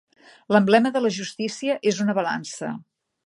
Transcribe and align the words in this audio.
L'emblema 0.55 0.91
de 0.95 1.01
la 1.05 1.11
justícia 1.17 1.77
és 1.91 2.01
una 2.07 2.17
balança. 2.21 2.73